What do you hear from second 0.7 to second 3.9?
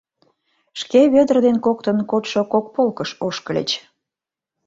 Шке Вӧдыр ден коктын кодшо кок полкыш ошкыльыч.